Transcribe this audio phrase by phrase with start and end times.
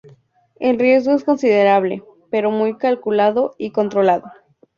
[0.59, 4.31] El riesgo es considerable, pero muy calculado y controlado.